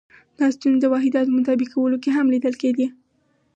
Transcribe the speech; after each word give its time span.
دا 0.39 0.45
ستونزې 0.55 0.79
د 0.81 0.85
واحداتو 0.93 1.35
مطابق 1.37 1.67
کولو 1.75 1.97
کې 2.03 2.09
هم 2.17 2.25
لیدل 2.33 2.53
کېدې. 2.61 2.87